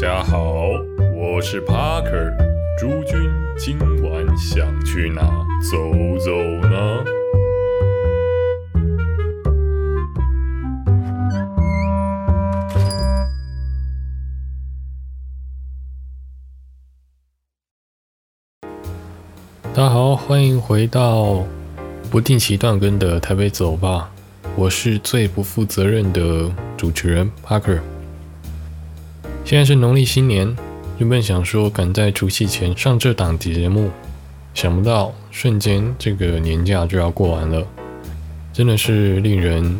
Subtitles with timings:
[0.00, 0.70] 大家好，
[1.14, 2.34] 我是 Parker。
[2.78, 5.20] 诸君今晚想去哪
[5.60, 5.76] 走
[6.18, 6.30] 走
[6.66, 7.04] 呢？
[19.74, 21.44] 大家好，欢迎回到
[22.10, 24.10] 不定期断更的台北走吧。
[24.56, 27.80] 我是最不负责任的主持人 Parker。
[29.50, 30.56] 现在是农历新年，
[30.98, 33.90] 原本想说赶在除夕前上这档节目，
[34.54, 37.66] 想不到瞬间这个年假就要过完了，
[38.52, 39.76] 真的是令人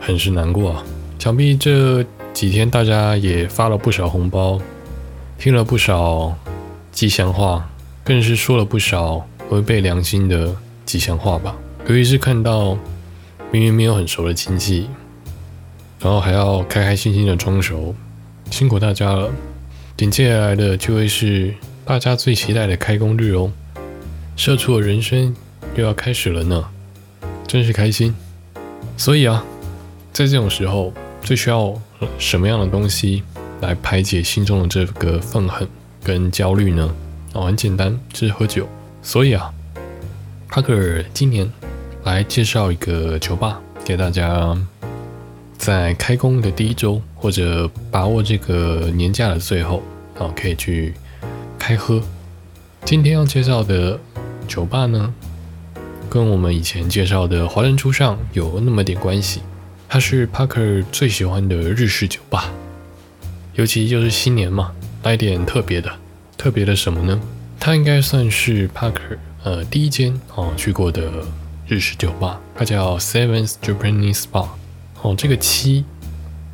[0.00, 0.84] 很是难过啊！
[1.18, 2.02] 想必这
[2.32, 4.58] 几天大家也发了不少红包，
[5.36, 6.34] 听了不少
[6.90, 7.68] 吉祥话，
[8.02, 11.54] 更是说了不少违背良心的吉祥话吧。
[11.86, 12.78] 尤其是看到
[13.50, 14.88] 明明没有很熟的亲戚，
[16.00, 17.94] 然后还要开开心心的装熟。
[18.52, 19.32] 辛苦大家了，
[19.96, 21.54] 紧接下来的就会是
[21.86, 23.50] 大家最期待的开工日哦，
[24.36, 25.34] 社畜的人生
[25.74, 26.68] 又要开始了呢，
[27.46, 28.14] 真是开心。
[28.98, 29.42] 所以啊，
[30.12, 31.74] 在这种时候，最需要
[32.18, 33.22] 什么样的东西
[33.62, 35.66] 来排解心中的这个愤恨
[36.04, 36.94] 跟焦虑呢？
[37.32, 38.68] 哦，很简单，就是喝酒。
[39.02, 39.50] 所以啊，
[40.48, 41.50] 帕克尔今年
[42.04, 44.54] 来介绍一个酒吧给大家。
[45.56, 49.80] 在开工的第一周，或者把握这个年假的最后，
[50.18, 50.92] 啊，可以去
[51.56, 52.02] 开喝。
[52.84, 53.96] 今天要介绍的
[54.48, 55.14] 酒吧呢，
[56.10, 59.40] 跟我们以前介绍的华人初上有那么点关系。
[59.88, 62.50] 它是 Parker 最喜欢的日式酒吧，
[63.54, 64.72] 尤其就是新年嘛，
[65.04, 65.88] 来点特别的。
[66.36, 67.20] 特别的什么呢？
[67.60, 71.08] 它应该算是 Parker 呃第一间哦去过的
[71.68, 74.48] 日式酒吧，它叫 Seven's Japanese Bar。
[75.02, 75.84] 哦，这个七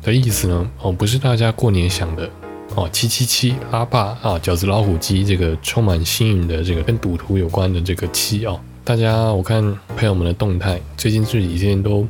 [0.01, 0.69] 的意思呢？
[0.81, 2.29] 哦，不是大家过年想的
[2.75, 8.59] 哦，七七七拉霸啊，饺子老虎机这个充满幸运的这个跟赌徒有关的这个七哦。
[8.83, 9.61] 大家我看
[9.95, 12.07] 朋友们的动态，最近这几天都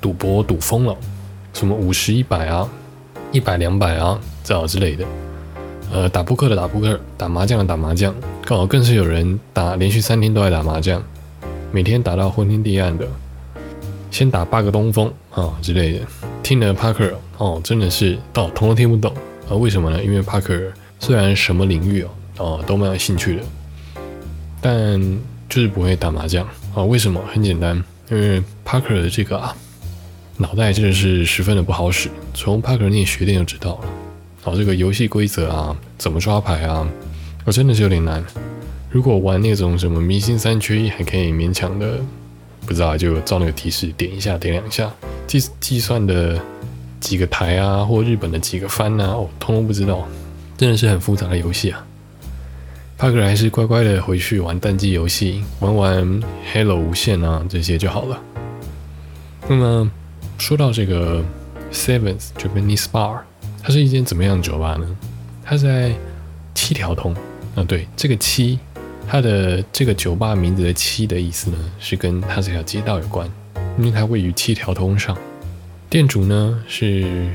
[0.00, 0.96] 赌博赌疯了，
[1.52, 2.68] 什么五十一百啊，
[3.30, 5.04] 一百两百啊，这好之类的。
[5.92, 11.02] 呃，打扑克的打扑克，打麻将的打麻将，刚好更是有人打连续三天都在打麻将，
[11.70, 13.06] 每天打到昏天地暗的。
[14.10, 16.00] 先打八个东风啊之类的，
[16.52, 19.10] 听了 Parker 哦，真的是到通通听不懂
[19.48, 19.56] 啊？
[19.56, 20.04] 为什么呢？
[20.04, 20.70] 因为 Parker
[21.00, 23.42] 虽然什么领域哦哦都蛮有兴趣的，
[24.60, 25.00] 但
[25.48, 26.82] 就是不会打麻将啊？
[26.84, 27.18] 为什么？
[27.32, 29.56] 很简单，因为 Parker 的这个啊
[30.36, 32.10] 脑袋真的是十分的不好使。
[32.34, 33.88] 从 Parker 念学店就知道了，
[34.44, 36.86] 哦，这个游戏规则啊，怎么抓牌啊，
[37.46, 38.22] 我真的是有点难。
[38.90, 41.98] 如果玩那种什么明星三缺一，还可以勉强的。
[42.66, 44.90] 不知道就照那个提示点一下点两下，
[45.26, 46.40] 计计算的
[47.00, 50.06] 几个台啊，或日本的几个番啊，哦，通通不知道，
[50.56, 51.84] 真的是很复杂的游戏啊。
[52.96, 58.20] 帕克还是乖乖的回去玩单机游戏，玩玩 Hello 无限啊这些就好了。
[59.48, 59.90] 那么
[60.38, 61.20] 说到这个
[61.72, 63.18] Seventh Japanese Bar，
[63.60, 64.86] 它是一间怎么样的酒吧呢？
[65.44, 65.92] 它在
[66.54, 67.12] 七条通
[67.56, 68.60] 啊，对，这个七。
[69.08, 73.30] 它的这个酒吧名字的“七”的意思呢，是跟它这条街道有关，
[73.78, 75.16] 因为它位于七条通上。
[75.90, 77.28] 店主呢是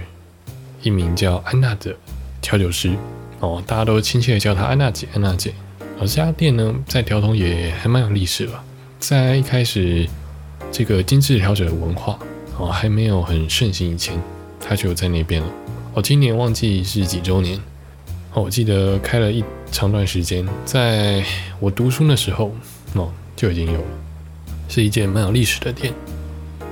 [0.82, 1.96] 一名叫安娜的
[2.42, 2.96] 调酒师
[3.40, 5.08] 哦，大家都亲切的叫她安娜姐。
[5.14, 5.54] 安娜姐，
[6.00, 8.64] 而这家店呢在条通也还蛮有历史了，
[9.00, 10.08] 在一开始
[10.72, 12.18] 这个精致调酒的文化
[12.58, 14.20] 哦还没有很盛行以前，
[14.60, 15.48] 它就在那边了。
[15.94, 17.60] 哦，今年忘记是几周年
[18.34, 18.42] 哦。
[18.42, 21.24] 我记得开了一长段时间，在
[21.60, 22.52] 我读书的时候，
[22.94, 23.88] 哦就已经有了，
[24.68, 25.94] 是一件蛮有历史的店。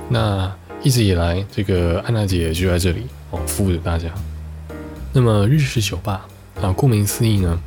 [0.08, 0.52] 那
[0.82, 4.08] 一直以来，这个安娜姐就在这里哦服务着大家。
[5.12, 6.26] 那么日式酒吧
[6.60, 7.58] 啊，顾名思义呢，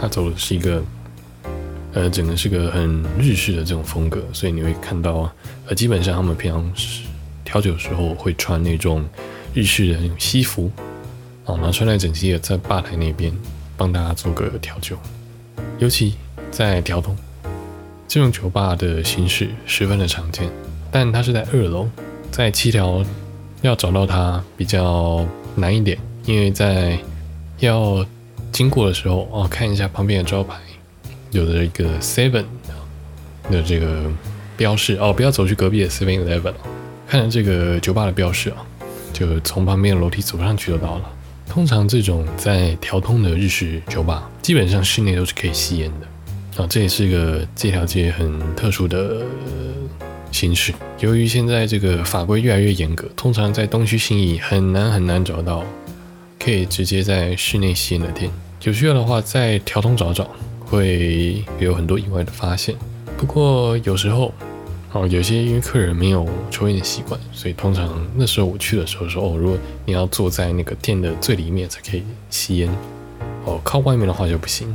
[0.00, 0.82] 它走的是一个
[1.92, 5.30] 呃，整个是个很日式的这种风格，所以你会看到
[5.66, 6.72] 呃，基本上他们平常
[7.44, 9.04] 调酒的时候会穿那种
[9.54, 10.70] 日式的那种西服。
[11.46, 13.30] 哦，然后穿戴整齐的在吧台那边
[13.76, 14.96] 帮大家做个调酒，
[15.78, 16.14] 尤其
[16.50, 17.16] 在调通
[18.06, 20.48] 这种酒吧的形式十分的常见，
[20.90, 21.88] 但它是在二楼，
[22.30, 23.04] 在七条
[23.62, 25.26] 要找到它比较
[25.56, 26.98] 难一点，因为在
[27.58, 28.04] 要
[28.52, 30.54] 经过的时候哦，看一下旁边的招牌，
[31.32, 32.44] 有的一个 Seven
[33.50, 34.10] 的这个
[34.56, 36.54] 标示哦，不要走去隔壁的 Seven Eleven，
[37.08, 38.64] 看着这个酒吧的标示啊，
[39.12, 41.10] 就从旁边的楼梯走上去就到了。
[41.48, 49.22] 通常这种在调通的日式酒吧，基本上室内都是可以吸烟的啊，这也是个这条街很特殊的
[50.32, 50.72] 形式。
[51.00, 55.64] 由于现在这个法规越来越严格，通常在东区信义很难很难找到
[56.38, 58.30] 可以直接在室内吸烟的店。
[58.62, 60.28] 有需要的话，在调通找找，
[60.60, 62.74] 会有很多意外的发现。
[63.16, 64.32] 不过有时候，
[64.94, 72.70] 哦，有些因为客人没有抽烟的习惯，所以通常那时候我去的时候说，哦，如果你要坐在那个店的最里面才可以吸烟，
[73.44, 74.72] 哦，靠外面的话就不行。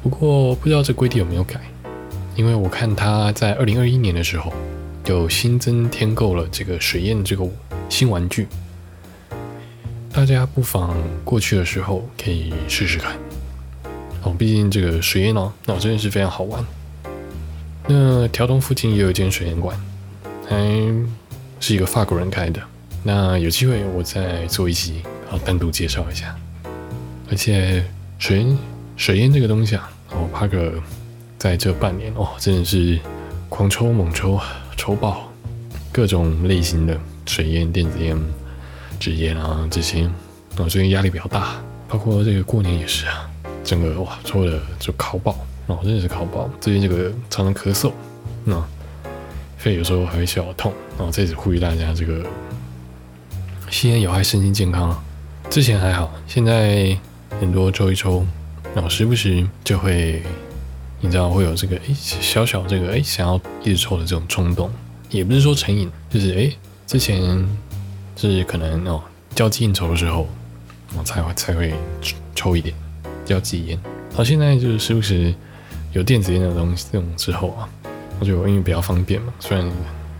[0.00, 1.60] 不过不知道这规定有没有改，
[2.36, 4.52] 因为我看他在二零二一年的时候
[5.06, 7.44] 有新增添购了这个水烟这个
[7.88, 8.46] 新玩具。
[10.12, 13.16] 大家不妨过去的时候可以试试看
[14.22, 16.64] 哦，毕竟这个水烟哦，那真的是非常好玩。
[17.90, 19.74] 那条东附近也有一间水烟馆，
[20.46, 20.56] 还
[21.58, 22.60] 是一个法国人开的。
[23.02, 26.36] 那有机会我再做一期，然后单独介绍一下。
[27.30, 27.82] 而且
[28.18, 28.58] 水烟
[28.96, 30.70] 水烟这个东西啊，我，帕克
[31.38, 32.98] 在这半年哦，真的是
[33.48, 34.38] 狂抽猛抽，
[34.76, 35.32] 抽爆
[35.90, 38.18] 各种类型的水烟、电子烟。
[39.00, 40.10] 纸烟啊，这些
[40.58, 43.30] 我，最近压力比较大，包括这个过年也是啊，
[43.64, 45.34] 整个哇抽的就烤爆，
[45.68, 46.50] 哦，真的是烤爆。
[46.60, 47.92] 最近这个常常咳嗽，
[48.44, 48.60] 那
[49.56, 52.26] 肺有时候还会小痛，哦，在此呼吁大家，这个
[53.70, 55.00] 吸烟有害身心健康。
[55.48, 56.98] 之前还好，现在
[57.40, 58.26] 很多抽一抽，
[58.74, 60.22] 然后时不时就会，
[61.00, 64.68] 你知道会有这个哎小小这个哎想要一直抽的这种冲动，
[65.10, 66.52] 也不是说成瘾，就是哎
[66.84, 67.46] 之前。
[68.20, 69.00] 是可能哦，
[69.32, 70.26] 交际应酬的时候，
[70.96, 71.72] 我才会才会
[72.34, 72.74] 抽一点
[73.24, 73.78] 交际烟。
[74.12, 75.32] 好，现在就是时不时
[75.98, 77.68] 有电子烟的东西这种之后啊，
[78.20, 79.68] 我觉得因为比较方便嘛，虽然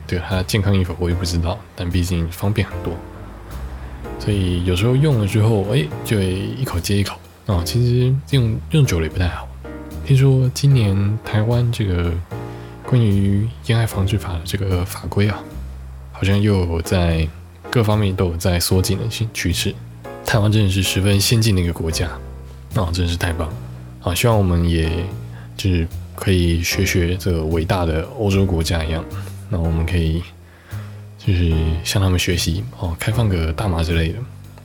[0.08, 2.92] 对它健康与否我也不知道，但毕竟方便很多，
[4.18, 7.16] 所以有时候用了之后，哎，就一口接一口
[7.46, 7.62] 啊。
[7.64, 9.48] 其实用用久了也不太好。
[10.04, 12.12] 听说今年台湾这个
[12.84, 15.38] 关于烟害防治法的这个法规啊，
[16.12, 17.26] 好像又在。
[17.70, 19.74] 各方面都有在缩紧的新趋势，
[20.24, 22.06] 台湾真的是十分先进的一个国家，
[22.74, 23.54] 啊，真的是太棒了
[24.02, 24.14] 啊！
[24.14, 24.90] 希望我们也
[25.58, 29.04] 就是可以学学这个伟大的欧洲国家一样，
[29.50, 30.22] 那我们可以
[31.18, 31.52] 就是
[31.84, 34.18] 向他们学习哦，开放个大麻之类的。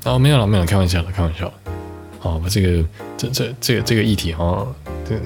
[0.05, 1.51] 哦，没有了，没有，开玩笑的，开玩笑。
[2.21, 2.85] 哦，把这个
[3.17, 4.65] 这这这个这个议题哈，
[5.05, 5.19] 这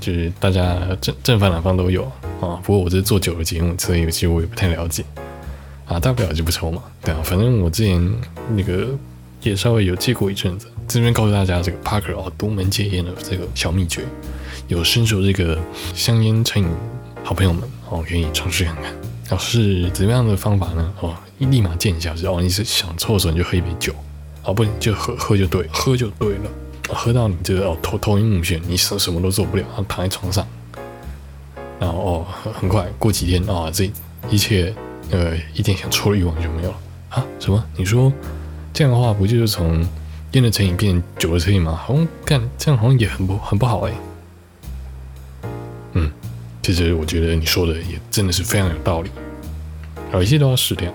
[0.00, 2.04] 就是大家正正反两方都有
[2.40, 2.56] 啊。
[2.62, 5.04] 不过我这做久了节目，所以其实我也不太了解。
[5.86, 8.00] 啊，大不了就不抽嘛，对啊，反正我之前
[8.54, 8.88] 那个
[9.42, 14.02] 也稍微有戒过一阵子，这边告诉大家这个 Parker 哦独门戒烟的这个小秘诀，
[14.70, 15.58] 有伸手这个
[15.96, 16.68] 香烟成瘾
[17.24, 18.84] 好朋友们哦可以尝试看看。
[19.30, 20.92] 哦，是怎么样的方法呢？
[21.00, 23.92] 哦，一立马见效，就哦你是想抽的时候你就喝一杯酒，
[24.44, 26.50] 哦不就喝喝就对，喝就对了，
[26.88, 30.46] 喝到你这个哦头头晕目眩，你什什么都做不了，躺在床上，
[31.80, 33.90] 然后哦很快过几天啊这
[34.30, 34.72] 一切。
[35.12, 36.76] 呃，一点想抽的欲望就没有了
[37.08, 37.26] 啊？
[37.40, 37.64] 什么？
[37.76, 38.12] 你说
[38.72, 39.84] 这样的话，不就是从
[40.32, 41.74] 烟的成瘾变酒的成瘾吗？
[41.84, 43.92] 好像干这样好像也很不很不好哎。
[45.94, 46.10] 嗯，
[46.62, 49.10] 其实我觉得你说的也真的是非常有道理，
[50.12, 50.92] 有一些都要试掉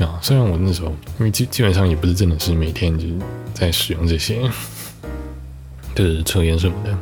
[0.00, 0.18] 啊。
[0.20, 0.88] 虽然我那时候
[1.18, 3.06] 因为基基本上也不是真的是每天就
[3.52, 4.40] 在使用这些，
[5.94, 6.96] 就是抽烟什么的，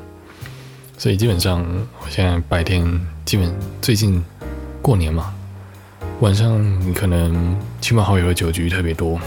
[0.98, 1.64] 所以基本上
[2.04, 4.22] 我现在白天基本最近
[4.82, 5.32] 过年嘛。
[6.20, 9.18] 晚上你可能亲朋好友的酒局特别多，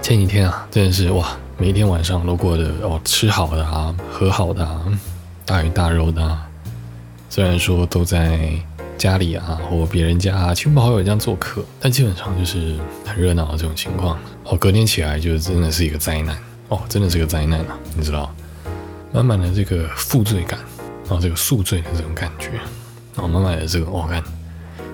[0.00, 4.84] 前几天啊，真的是哇，每一天晚上都过得哦，吃好的啊，喝好的啊，
[5.44, 6.22] 大鱼大肉的。
[6.22, 6.45] 啊。
[7.36, 8.48] 虽然说都在
[8.96, 14.18] 家里啊，或别人家亲朋好友这样做客，但基本上就是很热闹的这种情况。
[14.44, 16.34] 哦，隔天起来就真的是一个灾难
[16.70, 18.34] 哦，真的是个灾难啊，你知道，
[19.12, 20.58] 满满的这个负罪感，
[21.04, 22.52] 然后这个宿醉的这种感觉，
[23.14, 24.24] 然后满满的这个，我看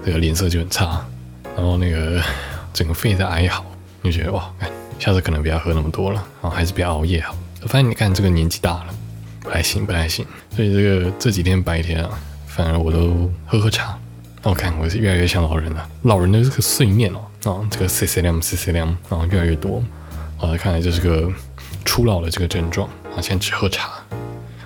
[0.05, 1.01] 这个脸色就很差。
[1.57, 2.21] 然后那个
[2.73, 3.65] 整个肺在哀嚎，
[4.03, 4.69] 就觉得哇，看
[4.99, 7.37] 下次可能不要喝那么多了，然后还是不要熬夜好。
[7.63, 8.87] 我发现你看这个年纪大了，
[9.39, 10.27] 不太行，不太行。
[10.51, 12.19] 所以这个这几天白天啊，
[12.55, 13.99] 反而我都喝喝茶。
[14.43, 19.83] 我看我是越来越像老人了，老人的这个睡眠哦，啊，这个 C C M C C M 啊越来越多。
[20.39, 21.33] 啊，看来这是个
[21.85, 23.21] 初老的这个症状啊。
[23.21, 23.91] 现在只喝茶，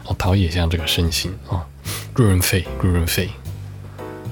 [0.04, 1.64] 哦，陶冶一下这个身心啊，
[2.14, 3.28] 润润肺，润润肺。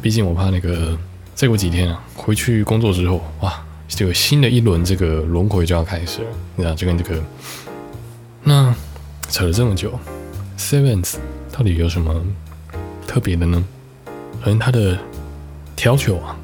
[0.01, 0.99] 毕竟我怕那个。
[1.37, 3.53] 再过几天啊，回去工作之后，哇，
[3.89, 6.29] 就有新的一轮这个轮回就要开始了。
[6.55, 7.21] 你知道，就跟这个，
[8.45, 8.73] 那
[9.29, 9.99] 扯了这么久
[10.57, 11.17] ，Sevens
[11.51, 12.25] 到底有什么
[13.07, 13.65] 特别的呢？
[14.43, 14.99] 可能它的
[15.75, 16.37] 调酒啊，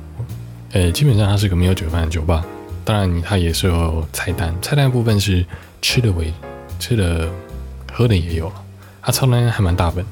[0.73, 2.45] 呃，基本上它是个没有酒饭的酒吧。
[2.85, 5.45] 当然，它也是有菜单，菜单部分是
[5.83, 6.33] 吃的为
[6.79, 7.29] 吃的，
[7.93, 8.55] 喝的也有了。
[9.03, 10.05] 它菜单还蛮大本。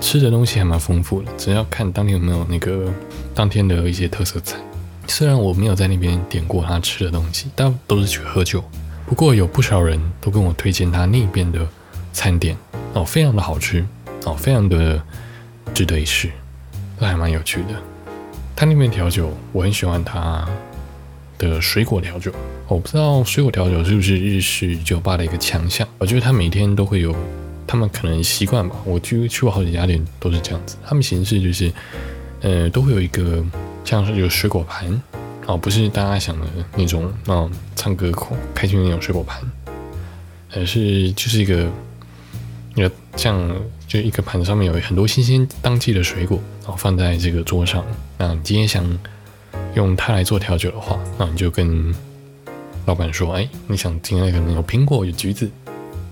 [0.00, 2.92] 吃的东西还蛮丰富的，只要看当天有没有那个
[3.34, 4.58] 当天的一些特色菜。
[5.06, 8.62] 虽然我没有在那边点过他吃的东西，但都是去喝酒。
[9.06, 11.64] 不不过有不少人都跟我推荐他那边的
[12.12, 12.56] 餐点
[12.92, 13.86] 哦，非常的好吃
[14.24, 15.00] 哦，非常的
[15.74, 16.30] 值得一试，
[17.00, 17.74] 那还蛮有趣的。
[18.54, 20.48] 他那边调酒我很喜欢他
[21.36, 22.32] 的水果调酒，
[22.68, 25.86] 我不知道水果调酒是不是日式酒吧的一个强项。
[25.98, 27.14] 我觉得他每天都会有，
[27.66, 28.76] 他们可能习惯吧。
[28.84, 31.72] 我去去过好几家店都是这样子，他们形式就是，
[32.42, 33.44] 呃，都会有一个
[33.84, 35.02] 像是有水果盘。
[35.46, 38.10] 哦，不是大家想的那种，那唱歌
[38.54, 39.42] 开心的那种水果盘，
[40.54, 41.68] 而是就是一个，
[42.76, 43.54] 一个像
[43.94, 47.84] 就一个盘子上面有很多新鲜当季的水果，然后放在这个桌上。
[48.18, 48.84] 那你今天想
[49.76, 51.94] 用它来做调酒的话，那你就跟
[52.86, 55.48] 老板说，哎，你想今天可能有苹果、有橘子，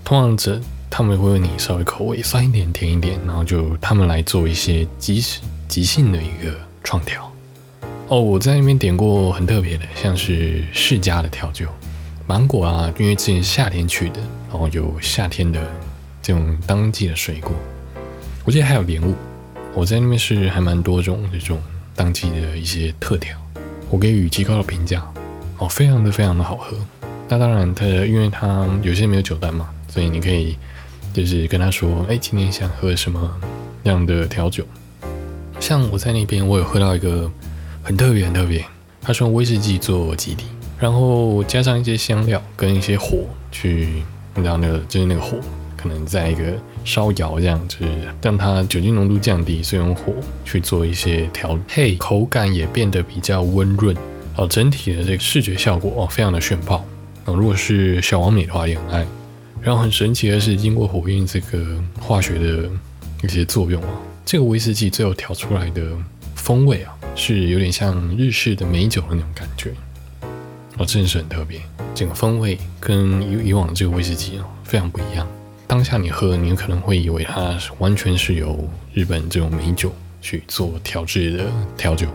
[0.05, 5.21] 通常这他们会问你稍微口味酸一点、甜一点，然后就他们来做一些即
[5.67, 7.29] 即兴的一个创调。
[8.07, 11.67] 哦，我在那边点过很特别的，像是世家的调酒，
[12.27, 15.61] 芒果啊，因为之前夏天去的，然后有夏天的
[16.21, 17.51] 这种当季的水果。
[18.45, 19.15] 我记得还有莲雾，
[19.73, 21.61] 我在那边是还蛮多种这种
[21.95, 23.37] 当季的一些特调，
[23.89, 25.01] 我给予极高的评价。
[25.59, 26.75] 哦，非常的非常的好喝。
[27.29, 30.57] 那当然，它因为它有些没有酒单嘛，所以你可以
[31.13, 33.33] 就是跟他说，哎，今天想喝什么
[33.83, 34.65] 样的调酒？
[35.59, 37.31] 像我在那边，我有喝到一个。
[37.85, 38.63] 很特别，很特别。
[39.01, 40.45] 它是用威士忌做基底，
[40.79, 44.01] 然后加上一些香料跟一些火去，
[44.35, 45.37] 你知道那个就是那个火，
[45.75, 46.43] 可能在一个
[46.83, 50.13] 烧窑这样，就是让它酒精浓度降低，所以用火
[50.43, 53.95] 去做一些调配，口感也变得比较温润。
[54.35, 56.77] 哦，整体的这个视觉效果哦，非常的炫爆。
[57.25, 59.05] 啊，如果是小王美的话也很爱。
[59.61, 62.69] 然后很神奇的是，经过火焰这个化学的
[63.23, 63.89] 一些作用啊，
[64.25, 65.81] 这个威士忌最后调出来的
[66.35, 66.93] 风味啊。
[67.15, 69.71] 是有点像日式的美酒的那种感觉，
[70.79, 71.61] 哦，真的是很特别。
[71.93, 75.27] 整个风味跟以以往的这个威士忌哦非常不一样。
[75.67, 81.45] 当下你喝，你可能会以为它完全是由日本这种美酒去做调制的
[81.77, 82.07] 调酒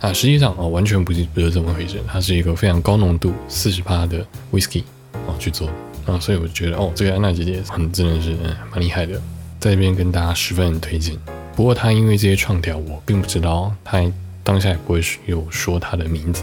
[0.00, 1.98] 啊，实际上哦完全不是不是这么回事。
[2.06, 4.82] 它是一个非常高浓度四十帕的 whisky
[5.26, 5.68] 哦去做
[6.06, 8.36] 啊，所以我觉得哦，这个安娜姐姐很真的是
[8.70, 9.14] 蛮厉害的，
[9.58, 11.16] 在这边跟大家十分推荐。
[11.56, 14.02] 不过她因为这些创调，我并不知道她。
[14.44, 16.42] 当下也不会有说他的名字，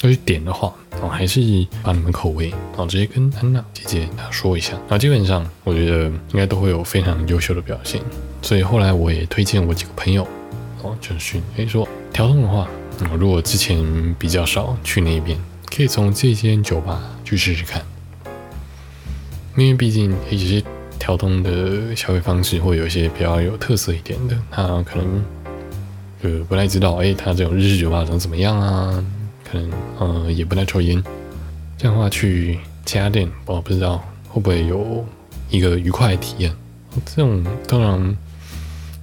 [0.00, 1.40] 要去点的话，哦，还是
[1.82, 4.72] 把你们口味，哦，直接跟安娜姐姐她说一下。
[4.88, 8.00] 那基本上我觉得应该都会有非常优秀的表现。
[8.42, 10.26] 所以后来我也推荐我几个朋友，
[10.82, 12.66] 哦，就是哎说调通的话，
[13.00, 15.38] 嗯，如果之前比较少去那边，
[15.74, 17.82] 可以从这间酒吧去试试看，
[19.56, 20.62] 因为毕竟有些
[20.98, 25.24] 调通的消费方式会有一些比较有特色一点的，他可能。
[26.22, 29.04] 呃不太知道，哎，他这种日式酒吧长怎么样啊？
[29.50, 31.02] 可能，呃，也不太抽烟。
[31.78, 35.06] 这样的话，去其他店，我不知道会不会有
[35.50, 36.52] 一个愉快的体验。
[37.04, 38.16] 这种当然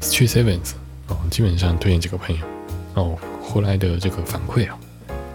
[0.01, 0.71] 去 Sevens
[1.07, 2.45] 哦，基本上推荐几个朋友
[2.95, 4.77] 哦，回来的这个反馈啊，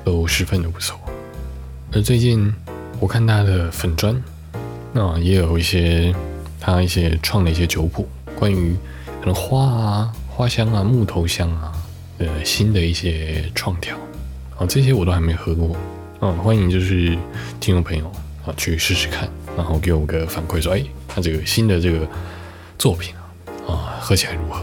[0.05, 0.99] 都十分的不错。
[1.93, 2.53] 而最近
[3.01, 4.23] 我看他的粉砖，
[4.93, 6.15] 那也有一些
[6.61, 8.77] 他一些创的一些酒谱，关于
[9.21, 10.13] 可能花啊。
[10.31, 11.73] 花香啊，木头香啊，
[12.17, 13.97] 的，新的一些创调
[14.59, 15.77] 啊，这些我都还没喝过，
[16.21, 17.17] 嗯，欢迎就是
[17.61, 18.11] 听众朋友
[18.45, 22.05] 啊去试试看，然后给我个反馈说，哎，他这个新的这个
[22.77, 23.15] 作品
[23.69, 24.61] 啊，啊，喝起来如何？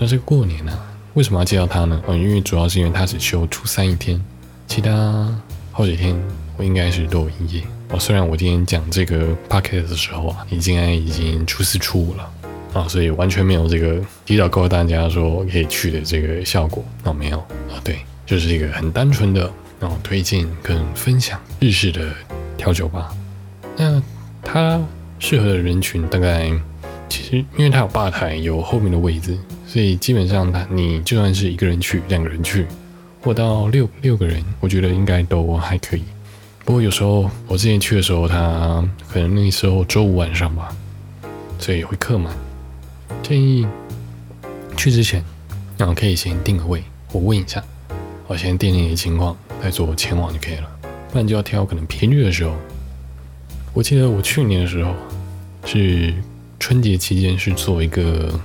[0.00, 0.76] 那这个过年呢，
[1.14, 2.02] 为什么要介绍它呢？
[2.08, 4.20] 嗯，因为主要是因为它只休初三一天，
[4.66, 5.32] 其他
[5.70, 6.20] 好几天
[6.56, 7.62] 我应该是都有营业。
[7.90, 12.28] 哦，虽然我今天讲这个 p o c k e t 的时候啊，已经已经初四初五了。
[12.72, 19.50] 啊，所以完全没有这个提早告诉大家说可以去的这个效果，那没有啊，对，就是一个很单纯的
[19.80, 22.12] 然后推荐跟分享日式的
[22.56, 23.14] 调酒吧。
[23.76, 24.02] 那
[24.42, 24.80] 它
[25.18, 26.50] 适合的人群大概，
[27.08, 32.66] 其实因为它有吧台，有后面的位置，所以基本上它你就算是一个人去、两个人去，
[33.20, 36.02] 或到六六个人，我觉得应该都还可以。
[36.64, 40.74] 不过有时候我之前去的时候，它可能那时候周五晚上吧，
[41.58, 42.34] 所以会客满。
[43.22, 43.66] 建议
[44.76, 45.24] 去之前，
[45.76, 47.62] 然后可以先定个位，我问一下，
[48.26, 50.70] 我先定你的情况，再做前往就可以了。
[51.10, 52.54] 不然就要挑可能频率的时候。
[53.72, 54.94] 我记得我去年的时候
[55.64, 56.14] 是
[56.60, 58.40] 春节期间是做一个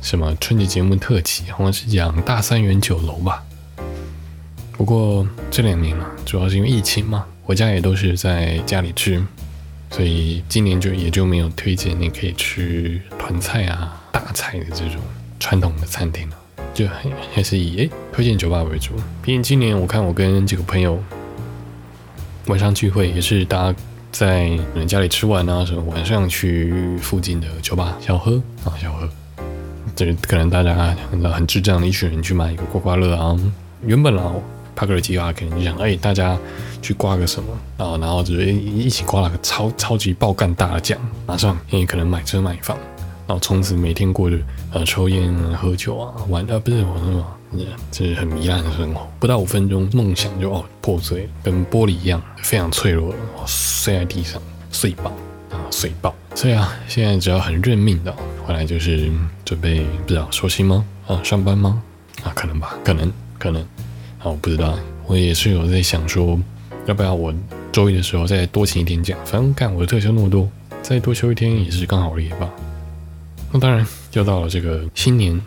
[0.00, 3.42] 什么春节节目特辑，好像是讲大三元酒楼吧。
[4.72, 9.24] 不过这两年了，主要是因为疫情嘛，我家也都是在家里吃。
[9.90, 14.96] 所以今年就也就没有推荐你可以吃团菜啊、大菜的这种
[15.38, 16.36] 传统的餐厅了，
[16.74, 18.92] 就还还是以诶推荐酒吧为主。
[19.22, 20.98] 毕竟今年我看我跟几个朋友
[22.46, 23.78] 晚上聚会也是大家
[24.10, 29.08] 在人家里吃完啊什么，晚上去附近的酒吧小喝啊小喝。
[29.94, 33.36] 这可能大家很很智障的一群人去买一个刮刮乐啊。
[33.84, 34.32] 原本啊，
[34.74, 36.38] 帕克的计划可能就想，哎，大家
[36.80, 42.78] 去刮个什么啊，然后就是一起刮了个超超级爆干大的奖，马上也可能买车买房，
[43.32, 44.36] 然后从此每天过着
[44.74, 47.26] 呃抽烟、喝酒啊、玩啊，不是我什么，
[47.90, 49.08] 这是很糜烂的生活。
[49.18, 53.14] 不到五分钟，梦想就哦破碎，跟玻璃一样，非常脆弱，
[53.46, 55.10] 碎在地上，碎爆
[55.50, 56.14] 啊，碎爆。
[56.34, 59.10] 所以啊，现在只要很认命的，回来就是
[59.46, 60.84] 准备不知道收心吗？
[61.06, 61.82] 啊，上班吗？
[62.22, 63.62] 啊，可能吧，可能，可能。
[63.62, 66.38] 啊，我不知道，我也是有在想说，
[66.84, 67.32] 要不要我
[67.72, 69.16] 周一的时候再多请一天假？
[69.24, 70.46] 反正干我的特休那么多，
[70.82, 72.50] 再多休一天也是刚好的吧。
[73.54, 75.38] 那当然，又到了这个新年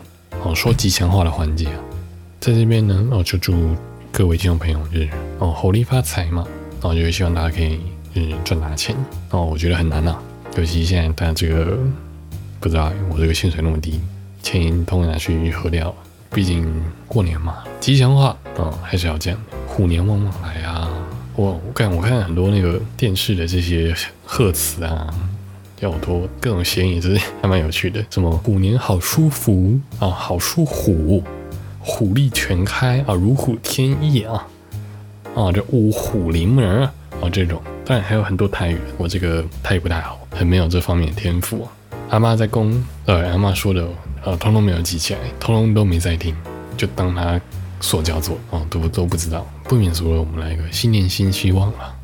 [0.44, 1.80] 哦说吉祥话的环节啊，
[2.38, 3.74] 在这边呢，哦就祝
[4.12, 5.08] 各位听众朋友就是
[5.40, 6.46] 哦猴力发财嘛，
[6.80, 7.80] 然后就希望大家可以
[8.14, 8.94] 嗯赚大钱。
[9.30, 10.16] 哦，我觉得很难啊。
[10.56, 11.76] 尤其现在，大家这个
[12.60, 14.00] 不知道我这个薪水那么低，
[14.40, 15.94] 钱通拿去喝掉了。
[16.32, 16.64] 毕竟
[17.08, 19.36] 过年嘛，吉祥话哦还是要讲
[19.66, 20.88] 虎年旺旺来啊！
[21.34, 23.92] 我我看我看很多那个电视的这些
[24.24, 25.12] 贺词啊，
[25.80, 28.04] 有好多各种谐音也，是还蛮有趣的。
[28.10, 31.22] 什么虎年好舒服啊，好舒虎，
[31.80, 34.46] 虎力全开啊，如虎添翼啊，
[35.34, 37.60] 啊这五虎临门啊这种。
[37.84, 41.70] 当然还有很多台语，我这个台语不太好，很没有这方面的天赋啊。
[42.08, 43.86] 阿妈在公，呃，阿妈说的，
[44.24, 46.34] 呃，通通没有记起来，通通都没在听，
[46.76, 47.40] 就当他
[47.80, 49.46] 说教做，哦，都都不知道。
[49.64, 51.94] 不免俗了，我们来一个新年新希望啊。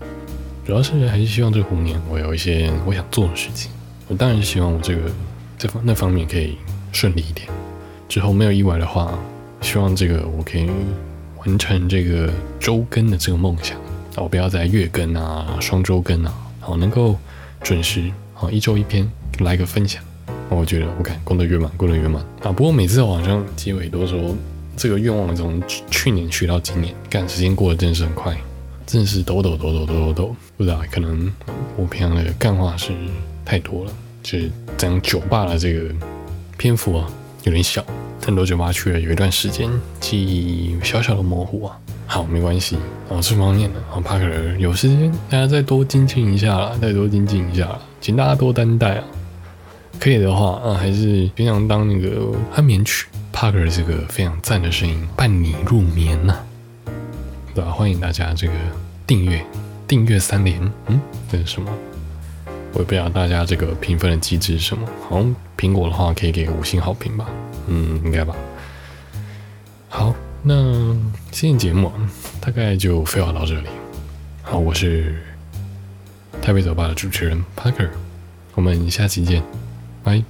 [0.64, 3.71] 主要是还是希望这虎年我有一些我想做的事情。
[4.07, 5.11] 我当然是希望我这个
[5.59, 6.57] 这方那方面可以
[6.92, 7.49] 顺利一点。
[8.09, 9.19] 之后没有意外的话，
[9.61, 10.71] 希望这个我可以
[11.38, 13.76] 完成这个周更的这个梦想。
[14.16, 17.19] 我不要再月更啊，双周更啊，好能够
[17.63, 19.10] 准时，好一周一篇
[19.41, 20.00] 来个分享，
[20.49, 22.52] 我觉得我看功德圆满，功德圆满啊。
[22.52, 24.36] 不过每次好像结尾都说
[24.76, 25.60] 这个愿望从
[25.91, 28.36] 去年去到今年，干时间过得真是很快，
[28.86, 30.36] 真是抖抖抖抖抖抖抖。
[30.56, 31.32] 不知道可能
[31.76, 32.92] 我平常的干话是
[33.45, 33.92] 太多了，
[34.23, 35.95] 就是讲酒吧的这个
[36.56, 37.10] 篇幅啊
[37.45, 37.84] 有点小，
[38.25, 41.78] 很多酒吧去了有一段时间，记忆小小的模糊啊。
[42.06, 42.76] 好，没关系。
[43.08, 49.04] 哦，这方面的，哦，帕克尔有时间，大家再多精进一下啦，再多精进一下，请大家多担待啊。
[49.99, 56.36] 可以的话，啊，还是平常当那个安眠曲，帕克尔这个非常赞的声音伴你入眠呐，
[57.54, 57.71] 对吧？
[57.71, 58.54] 欢迎大家这个
[59.06, 59.45] 订阅，
[59.86, 61.71] 订阅三连，嗯，这是什么？
[62.73, 64.88] 我也不知道大家这个评分的机制是什么。
[65.08, 67.26] 好像苹果的话可以给五星好评吧？
[67.67, 68.34] 嗯，应该吧。
[69.88, 70.15] 好。
[70.45, 70.54] 那
[71.30, 71.93] 今天节目
[72.41, 73.69] 大概就废话到这里。
[74.43, 75.23] 好，我是
[76.43, 77.88] 台北酒吧的主持人 Parker，
[78.56, 79.41] 我们下期见，
[80.02, 80.21] 拜。